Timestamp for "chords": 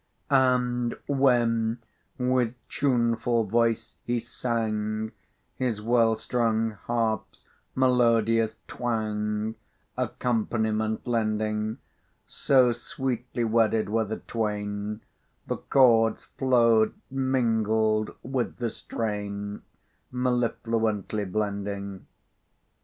15.57-16.23